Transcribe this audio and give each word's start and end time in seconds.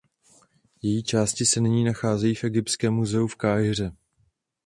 Její 0.81 1.03
části 1.03 1.45
se 1.45 1.59
nyní 1.61 1.83
nacházejí 1.83 2.35
v 2.35 2.43
Egyptském 2.43 2.93
muzeu 2.93 3.27
v 3.27 3.35
Káhiře. 3.35 3.91